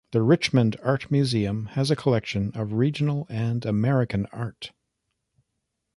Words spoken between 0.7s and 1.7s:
Art Museum